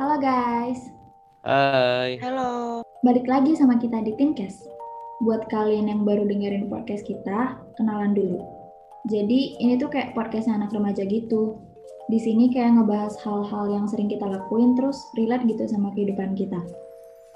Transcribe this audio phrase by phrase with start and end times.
[0.00, 0.88] Halo guys,
[1.44, 2.16] Hai.
[2.24, 2.80] Halo.
[3.04, 4.64] balik lagi sama kita di Tinkes.
[5.20, 8.40] Buat kalian yang baru dengerin podcast kita, kenalan dulu.
[9.12, 11.60] Jadi ini tuh kayak podcast anak remaja gitu.
[12.08, 16.64] Di sini kayak ngebahas hal-hal yang sering kita lakuin terus relate gitu sama kehidupan kita.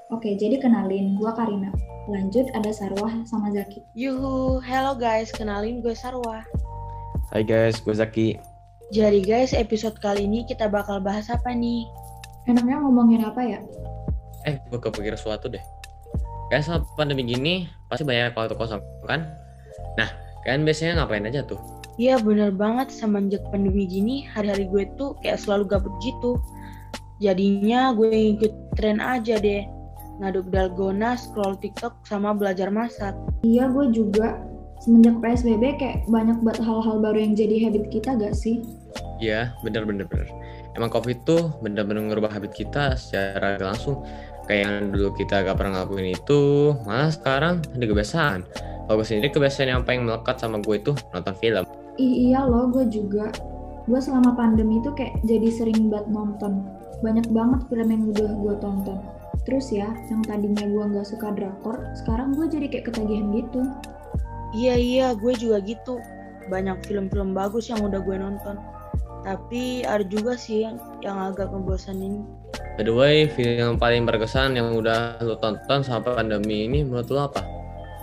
[0.09, 1.69] Oke, jadi kenalin, gua Karina.
[2.09, 3.85] Lanjut ada Sarwah sama Zaki.
[3.93, 6.41] Yuhu, hello guys, kenalin gue Sarwa.
[7.29, 8.39] Hai guys, gue Zaki.
[8.89, 11.85] Jadi guys, episode kali ini kita bakal bahas apa nih?
[12.47, 13.59] Enaknya ngomongin apa ya?
[14.47, 15.61] Eh, gue kepikir sesuatu deh.
[16.47, 19.27] Kayak sama pandemi gini, pasti banyak waktu kosong, kan?
[19.99, 20.07] Nah,
[20.47, 21.59] kalian biasanya ngapain aja tuh?
[21.99, 26.39] Iya bener banget, semenjak pandemi gini, hari-hari gue tuh kayak selalu gabut gitu.
[27.19, 29.65] Jadinya gue ikut tren aja deh.
[30.23, 33.17] Ngaduk dalgona, scroll TikTok, sama belajar masak.
[33.43, 34.39] Iya, gue juga.
[34.77, 38.61] Semenjak PSBB kayak banyak buat hal-hal baru yang jadi habit kita gak sih?
[39.17, 40.05] Iya, bener-bener.
[40.05, 40.29] bener.
[40.77, 44.05] Emang COVID tuh bener-bener ngerubah habit kita secara langsung.
[44.45, 48.39] Kayak yang dulu kita gak pernah ngelakuin itu, malah sekarang ada kebiasaan.
[48.87, 51.65] Kalau gue sendiri kebiasaan yang paling melekat sama gue itu nonton film.
[51.99, 53.27] Ih, iya loh, gue juga.
[53.89, 56.63] Gue selama pandemi tuh kayak jadi sering banget nonton.
[57.03, 58.99] Banyak banget film yang udah gue tonton.
[59.43, 63.67] Terus ya, yang tadinya gue nggak suka drakor, sekarang gue jadi kayak ketagihan gitu.
[64.55, 65.99] Iya iya, gue juga gitu.
[66.47, 68.55] Banyak film-film bagus yang udah gue nonton.
[69.27, 72.23] Tapi ada juga sih yang, yang agak ngebosanin.
[72.79, 77.11] By the way, film yang paling berkesan yang udah lo tonton sampai pandemi ini menurut
[77.11, 77.43] lo apa?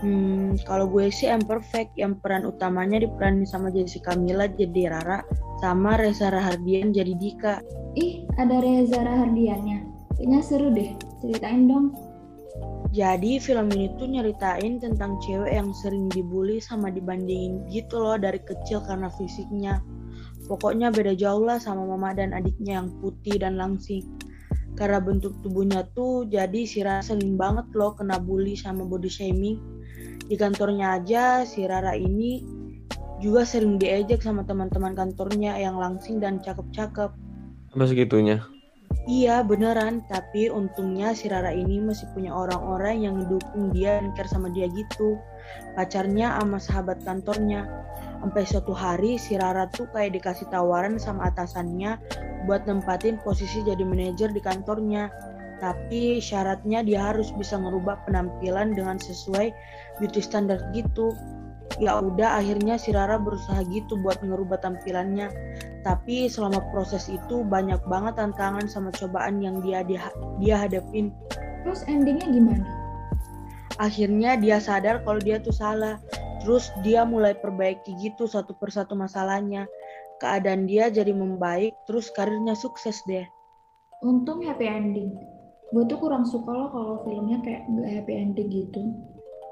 [0.05, 5.25] Hmm, kalau gue sih yang perfect, yang peran utamanya diperanin sama Jessica Mila jadi Rara,
[5.65, 7.65] sama Reza Rahardian jadi Dika.
[7.97, 9.81] Ih, ada Reza Rahardiannya.
[10.21, 10.93] Kayaknya seru deh,
[11.25, 11.97] ceritain dong.
[12.93, 18.39] Jadi film ini tuh nyeritain tentang cewek yang sering dibully sama dibandingin gitu loh dari
[18.45, 19.81] kecil karena fisiknya.
[20.45, 24.05] Pokoknya beda jauh lah sama mama dan adiknya yang putih dan langsing.
[24.75, 29.59] Karena bentuk tubuhnya tuh jadi si Rara sering banget loh kena bully sama body shaming.
[30.25, 32.45] Di kantornya aja si Rara ini
[33.23, 37.11] juga sering diejek sama teman-teman kantornya yang langsing dan cakep-cakep.
[37.73, 38.54] Apa segitunya?
[39.05, 44.31] Iya beneran, tapi untungnya si Rara ini masih punya orang-orang yang dukung dia dan care
[44.31, 45.21] sama dia gitu.
[45.77, 47.69] Pacarnya sama sahabat kantornya.
[48.25, 52.01] Sampai suatu hari si Rara tuh kayak dikasih tawaran sama atasannya
[52.49, 55.13] buat nempatin posisi jadi manajer di kantornya.
[55.61, 59.53] Tapi syaratnya dia harus bisa ngerubah penampilan dengan sesuai
[60.01, 61.13] beauty standard gitu.
[61.77, 65.29] Ya udah akhirnya si Rara berusaha gitu buat ngerubah tampilannya
[65.85, 70.09] tapi selama proses itu banyak banget tantangan sama cobaan yang dia dia,
[70.41, 71.13] dia hadapin.
[71.61, 72.65] Terus endingnya gimana?
[73.77, 76.01] Akhirnya dia sadar kalau dia tuh salah.
[76.41, 79.69] Terus dia mulai perbaiki gitu satu persatu masalahnya.
[80.21, 83.25] Keadaan dia jadi membaik, terus karirnya sukses deh.
[84.05, 85.13] Untung happy ending.
[85.73, 88.81] Gue tuh kurang suka loh kalau filmnya kayak gak happy ending gitu.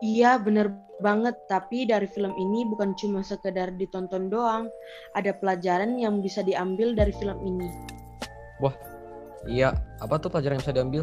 [0.02, 4.66] Iya bener banget, tapi dari film ini bukan cuma sekedar ditonton doang,
[5.14, 7.70] ada pelajaran yang bisa diambil dari film ini.
[9.46, 11.02] Iya, apa tuh pelajaran yang bisa diambil?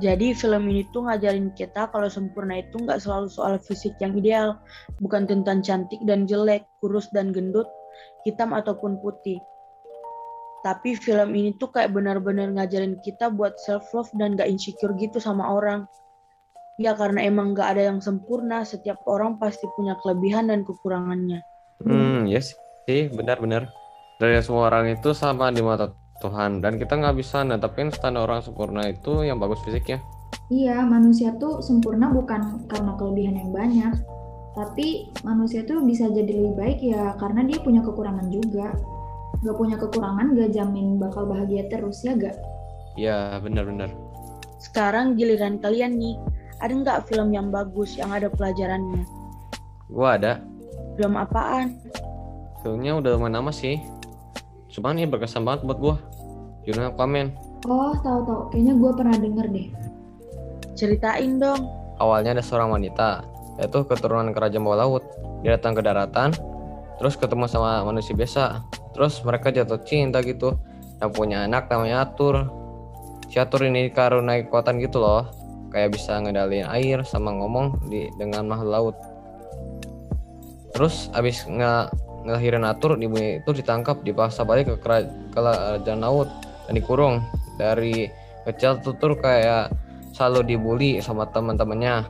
[0.00, 4.56] Jadi film ini tuh ngajarin kita kalau sempurna itu nggak selalu soal fisik yang ideal,
[5.04, 7.68] bukan tentang cantik dan jelek, kurus dan gendut,
[8.24, 9.36] hitam ataupun putih.
[10.64, 15.20] Tapi film ini tuh kayak benar-benar ngajarin kita buat self love dan gak insecure gitu
[15.20, 15.84] sama orang.
[16.80, 21.44] Ya karena emang gak ada yang sempurna, setiap orang pasti punya kelebihan dan kekurangannya.
[21.84, 22.56] Hmm, yes
[22.88, 23.68] sih, benar-benar.
[24.16, 28.38] Dari semua orang itu sama di mata Tuhan dan kita nggak bisa netapin standar orang
[28.38, 29.98] sempurna itu yang bagus fisiknya.
[30.48, 33.92] Iya, manusia tuh sempurna bukan karena kelebihan yang banyak.
[34.52, 38.70] Tapi manusia tuh bisa jadi lebih baik ya karena dia punya kekurangan juga.
[39.42, 42.36] Gak punya kekurangan gak jamin bakal bahagia terus ya gak?
[42.94, 43.90] Iya, benar-benar.
[44.62, 46.14] Sekarang giliran kalian nih,
[46.62, 49.02] ada nggak film yang bagus yang ada pelajarannya?
[49.90, 50.38] Gua ada.
[50.94, 51.82] Film apaan?
[52.62, 53.82] Filmnya udah lumayan lama sih.
[54.70, 55.96] Cuman ini berkesan banget buat gua.
[56.62, 57.34] Judulnya Aquaman.
[57.66, 58.54] Oh, tahu-tahu.
[58.54, 59.68] Kayaknya gue pernah denger deh.
[60.78, 61.62] Ceritain dong.
[61.98, 63.22] Awalnya ada seorang wanita,
[63.58, 65.04] yaitu keturunan kerajaan bawah laut.
[65.42, 66.30] Dia datang ke daratan,
[66.98, 68.62] terus ketemu sama manusia biasa.
[68.94, 70.58] Terus mereka jatuh cinta gitu.
[70.98, 72.46] Dan punya anak namanya Atur.
[73.30, 75.26] Si Atur ini karunai kekuatan gitu loh.
[75.72, 78.96] Kayak bisa ngendaliin air sama ngomong di dengan makhluk laut.
[80.76, 81.92] Terus abis nge
[82.22, 86.28] ngelahirin Atur, ibunya itu ditangkap, dipaksa balik ke kera- kerajaan laut
[86.68, 87.24] dan dikurung.
[87.56, 88.06] Dari
[88.46, 89.72] kecil Tutur kayak
[90.12, 92.04] selalu dibully sama teman-temannya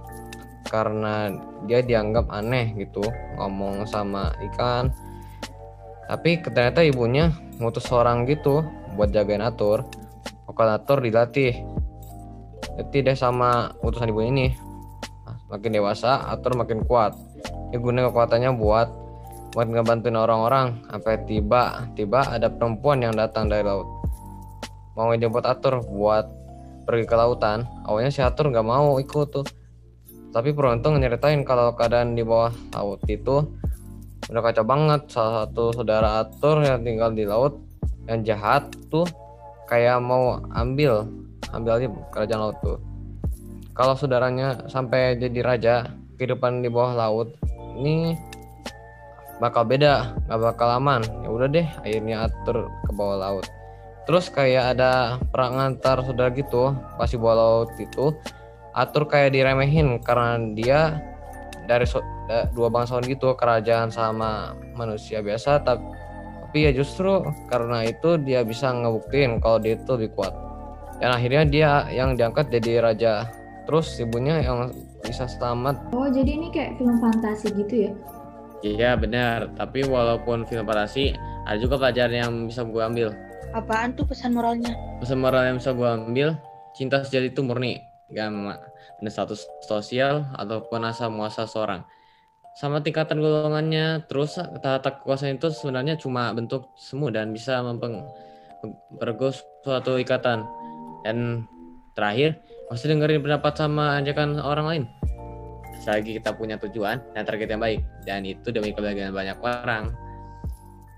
[0.67, 1.31] karena
[1.67, 3.03] dia dianggap aneh gitu
[3.39, 4.91] ngomong sama ikan
[6.11, 7.31] tapi ternyata ibunya
[7.63, 8.67] ngutus seorang gitu
[8.99, 9.87] buat jagain atur
[10.49, 11.63] kalkulator dilatih
[12.79, 14.53] deh sama utusan ibu ini.
[15.29, 17.13] Nah, makin dewasa atur makin kuat.
[17.71, 18.89] Dia guna kekuatannya buat
[19.53, 20.81] buat ngebantuin orang-orang.
[20.89, 23.89] Sampai tiba tiba ada perempuan yang datang dari laut.
[24.97, 26.29] Mau buat atur buat
[26.85, 27.65] pergi ke lautan.
[27.89, 29.47] Awalnya si atur nggak mau ikut tuh.
[30.33, 33.45] Tapi beruntung nyeritain kalau keadaan di bawah laut itu
[34.33, 35.09] udah kacau banget.
[35.13, 37.61] Salah satu saudara atur yang tinggal di laut
[38.09, 39.07] yang jahat tuh
[39.69, 41.07] kayak mau ambil
[41.53, 42.79] ambil aja kerajaan laut tuh.
[43.73, 45.75] Kalau saudaranya sampai jadi raja
[46.21, 47.29] kehidupan di bawah laut
[47.81, 48.17] ini
[49.41, 51.01] bakal beda nggak bakal aman.
[51.25, 53.47] Ya udah deh akhirnya atur ke bawah laut.
[54.03, 58.13] Terus kayak ada perang antar saudara gitu pas di bawah laut itu
[58.73, 60.81] atur kayak diremehin karena dia
[61.69, 62.05] dari so-
[62.57, 69.41] dua bangsawan gitu kerajaan sama manusia biasa tapi ya justru karena itu dia bisa ngebuktiin
[69.41, 70.33] kalau dia itu lebih kuat
[71.03, 73.27] dan akhirnya dia yang diangkat jadi raja
[73.67, 74.71] terus ibunya yang
[75.03, 77.93] bisa selamat Oh, jadi ini kayak film fantasi gitu ya?
[78.63, 83.11] Iya benar, tapi walaupun film fantasi ada juga pelajaran yang bisa gue ambil.
[83.51, 84.71] Apaan tuh pesan moralnya?
[85.03, 86.39] Pesan moral yang bisa gue ambil,
[86.79, 87.83] cinta sejati itu murni,
[88.15, 88.31] gak
[89.03, 91.83] ada status sosial ataupun asal muasal seorang.
[92.55, 99.35] Sama tingkatan golongannya, terus tata kekuasaan itu sebenarnya cuma bentuk semu dan bisa mempergo
[99.67, 100.47] suatu ikatan.
[101.03, 101.47] Dan
[101.93, 102.41] terakhir,
[102.71, 104.85] masih dengerin pendapat sama ajakan orang lain.
[105.83, 109.91] Selagi kita punya tujuan dan target yang baik, dan itu demi kebahagiaan banyak orang.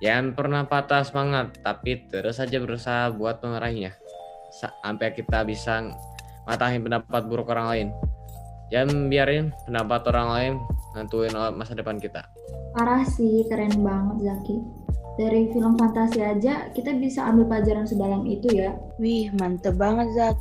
[0.04, 3.40] Jangan pernah patah semangat, tapi terus saja berusaha buat.
[4.52, 5.80] Sa- Sampai kita bisa
[6.44, 7.88] matahin pendapat buruk orang lain.
[8.68, 10.52] Jangan biarin pendapat orang lain
[10.92, 12.28] nentuin masa depan kita.
[12.76, 14.83] Parah sih, keren banget Zaki.
[15.14, 18.74] Dari film fantasi aja kita bisa ambil pelajaran sedalam itu ya.
[18.98, 20.34] Wih, mantep banget, Zak.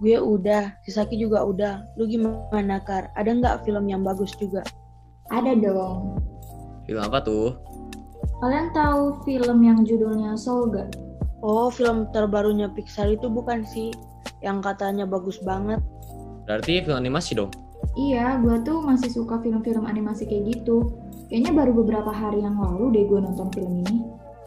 [0.00, 1.84] Gue udah, si Saki juga udah.
[2.00, 3.12] Lu gimana, Kar?
[3.18, 4.64] Ada nggak film yang bagus juga?
[5.28, 6.24] Ada dong.
[6.88, 7.52] Film apa tuh?
[8.40, 10.94] Kalian tahu film yang judulnya Soul gak?
[11.42, 13.92] Oh, film terbarunya Pixar itu bukan sih?
[14.40, 15.82] Yang katanya bagus banget.
[16.48, 17.52] Berarti film animasi dong.
[17.98, 20.96] Iya, gue tuh masih suka film-film animasi kayak gitu.
[21.28, 24.00] Kayaknya baru beberapa hari yang lalu deh gue nonton film ini.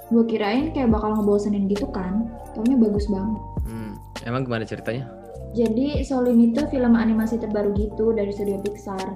[0.09, 2.25] Gue kirain kayak bakal ngebosenin gitu kan,
[2.57, 3.41] taunya bagus banget.
[3.69, 3.91] Hmm,
[4.25, 5.05] emang gimana ceritanya?
[5.53, 9.13] Jadi Soul ini tuh film animasi terbaru gitu dari studio Pixar.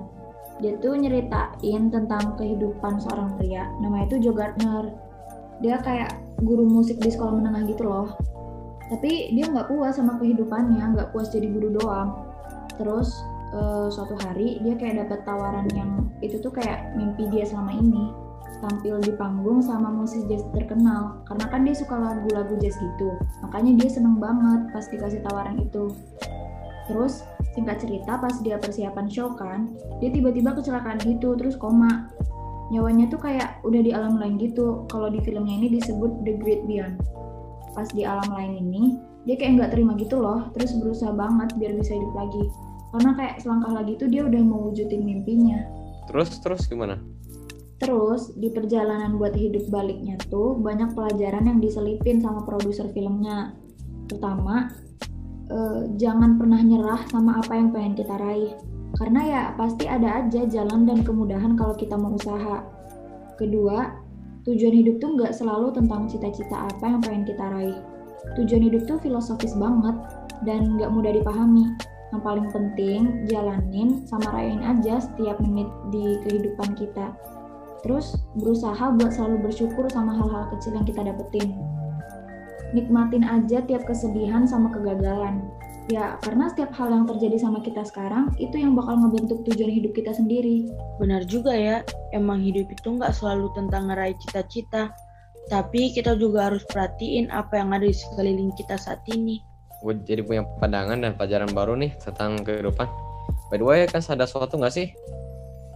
[0.63, 4.93] Dia tuh nyeritain tentang kehidupan seorang pria, namanya tuh Joe Gardner.
[5.59, 8.15] Dia kayak guru musik di sekolah menengah gitu loh.
[8.87, 12.23] Tapi dia nggak puas sama kehidupannya, nggak puas jadi guru doang.
[12.77, 13.09] Terus
[13.55, 18.11] eh, suatu hari dia kayak dapat tawaran yang itu tuh kayak mimpi dia selama ini
[18.63, 21.21] tampil di panggung sama musisi jazz terkenal.
[21.27, 25.91] Karena kan dia suka lagu-lagu jazz gitu makanya dia seneng banget pas dikasih tawaran itu.
[26.85, 27.25] Terus
[27.57, 29.71] singkat cerita pas dia persiapan show kan
[30.03, 32.11] dia tiba-tiba kecelakaan gitu terus koma.
[32.73, 34.89] Nyawanya tuh kayak udah di alam lain gitu.
[34.89, 36.97] Kalau di filmnya ini disebut The Great Beyond.
[37.77, 38.83] Pas di alam lain ini
[39.25, 42.45] dia kayak nggak terima gitu loh terus berusaha banget biar bisa hidup lagi
[42.95, 45.59] karena kayak selangkah lagi tuh dia udah mau wujudin mimpinya
[46.09, 47.01] Terus terus gimana?
[47.81, 53.51] Terus di perjalanan buat hidup baliknya tuh banyak pelajaran yang diselipin sama produser filmnya.
[54.07, 54.71] Terutama
[55.51, 58.55] eh, jangan pernah nyerah sama apa yang pengen kita raih.
[58.95, 62.63] Karena ya pasti ada aja jalan dan kemudahan kalau kita mau usaha.
[63.35, 63.91] Kedua,
[64.47, 67.79] tujuan hidup tuh nggak selalu tentang cita-cita apa yang pengen kita raih.
[68.39, 69.99] Tujuan hidup tuh filosofis banget
[70.47, 71.75] dan nggak mudah dipahami.
[72.15, 77.11] Yang paling penting jalanin sama rayain aja setiap menit di kehidupan kita
[77.85, 81.53] terus berusaha buat selalu bersyukur sama hal-hal kecil yang kita dapetin.
[82.73, 85.45] Nikmatin aja tiap kesedihan sama kegagalan.
[85.85, 89.93] Ya, karena setiap hal yang terjadi sama kita sekarang, itu yang bakal ngebentuk tujuan hidup
[89.93, 90.65] kita sendiri.
[90.97, 94.89] Benar juga ya, emang hidup itu nggak selalu tentang ngeraih cita-cita.
[95.45, 99.37] Tapi kita juga harus perhatiin apa yang ada di sekeliling kita saat ini.
[99.85, 102.89] Gue jadi punya pandangan dan pelajaran baru nih tentang kehidupan.
[103.53, 104.89] By the way, kan ada sesuatu nggak sih?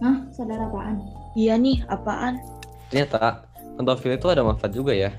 [0.02, 0.98] Hah, sadar apaan?
[1.38, 2.42] Iya nih, apaan?
[2.90, 3.46] Ternyata
[3.78, 5.14] nonton film itu ada manfaat juga ya.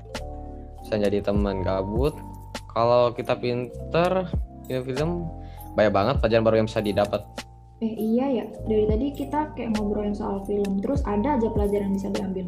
[0.84, 2.12] Bisa jadi teman gabut.
[2.68, 4.28] Kalau kita pinter,
[4.68, 5.24] film-film
[5.72, 7.24] banyak banget pelajaran baru yang bisa didapat.
[7.80, 11.96] Eh iya ya, dari tadi kita kayak ngobrolin soal film, terus ada aja pelajaran yang
[11.96, 12.46] bisa diambil.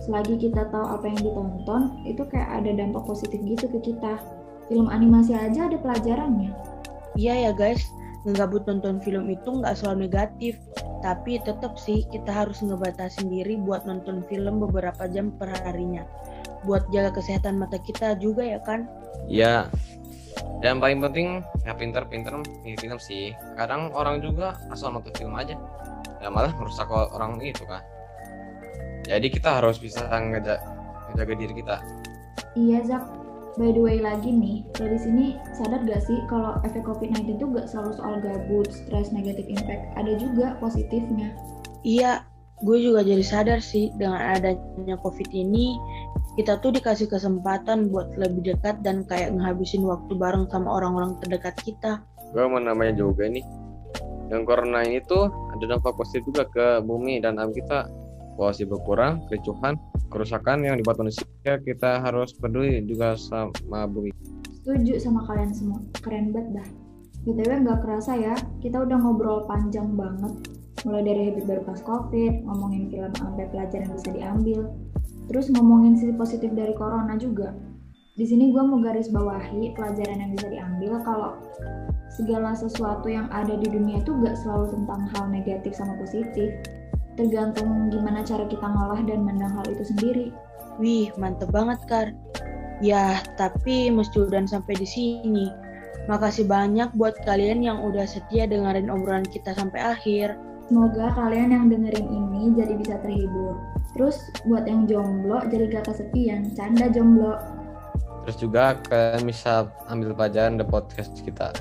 [0.00, 4.16] Selagi kita tahu apa yang ditonton, itu kayak ada dampak positif gitu ke kita.
[4.70, 6.52] Film animasi aja ada pelajarannya.
[7.18, 7.82] Iya ya guys,
[8.24, 10.58] ngegabut nonton film itu nggak selalu negatif.
[11.02, 16.06] Tapi tetap sih kita harus ngebatasin diri buat nonton film beberapa jam per harinya.
[16.62, 18.86] Buat jaga kesehatan mata kita juga ya kan?
[19.26, 19.66] Ya,
[20.62, 23.34] Dan paling penting ya pinter-pinter nih film sih.
[23.58, 25.58] Kadang orang juga asal nonton film aja,
[26.22, 27.82] ya malah merusak orang itu kan.
[29.02, 30.62] Jadi kita harus bisa ngeja
[31.10, 31.76] ngejaga diri kita.
[32.54, 33.04] Iya Zak,
[33.60, 37.68] by the way lagi nih, dari sini sadar gak sih kalau efek COVID-19 itu gak
[37.68, 41.36] selalu soal gabut, stres, negatif impact, ada juga positifnya.
[41.84, 42.24] Iya,
[42.64, 45.76] gue juga jadi sadar sih dengan adanya COVID ini,
[46.40, 51.52] kita tuh dikasih kesempatan buat lebih dekat dan kayak ngehabisin waktu bareng sama orang-orang terdekat
[51.60, 52.00] kita.
[52.32, 53.44] Gue mau namanya juga nih.
[54.32, 57.84] Yang corona ini tuh ada dampak positif juga ke bumi dan alam kita.
[58.34, 59.76] Polusi berkurang, kericuhan,
[60.08, 61.26] kerusakan yang dibuat manusia,
[61.60, 64.12] kita harus peduli juga sama bumi.
[64.62, 66.68] Setuju sama kalian semua, keren banget dah.
[67.22, 70.32] BTW nggak kerasa ya, kita udah ngobrol panjang banget.
[70.82, 74.60] Mulai dari habit baru pas COVID, ngomongin film sampai pelajaran bisa diambil,
[75.30, 77.54] terus ngomongin sisi positif dari corona juga.
[78.12, 81.30] Di sini gue mau garis bawahi pelajaran yang bisa diambil kalau
[82.12, 86.52] segala sesuatu yang ada di dunia itu gak selalu tentang hal negatif sama positif.
[87.14, 90.26] Tergantung gimana cara kita ngolah dan mandang hal itu sendiri.
[90.80, 92.08] Wih, mantep banget, Kar.
[92.80, 95.46] Ya, tapi mesti udah sampai di sini.
[96.10, 100.34] Makasih banyak buat kalian yang udah setia dengerin obrolan kita sampai akhir.
[100.66, 103.60] Semoga kalian yang dengerin ini jadi bisa terhibur.
[103.94, 107.38] Terus buat yang jomblo jadi gak kesepian, canda jomblo.
[108.26, 111.54] Terus juga kalian bisa ambil pelajaran di podcast kita.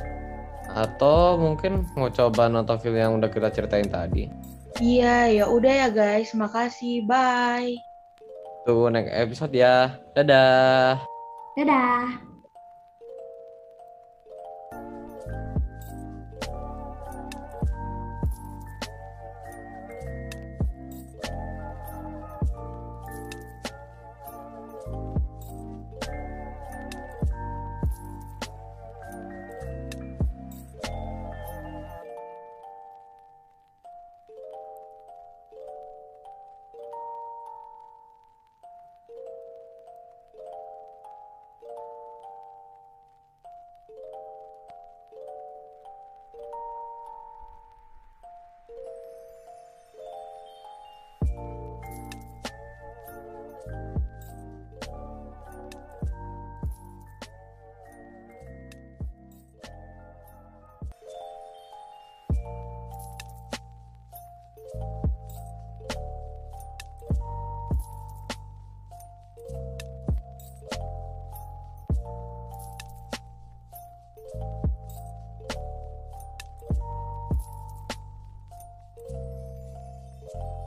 [0.72, 4.32] Atau mungkin mau coba nonton film yang udah kita ceritain tadi.
[4.80, 6.32] Iya, ya udah ya guys.
[6.32, 7.04] Makasih.
[7.04, 7.76] Bye.
[8.64, 10.00] Tunggu next episode ya.
[10.16, 11.02] Dadah.
[11.58, 12.31] Dadah!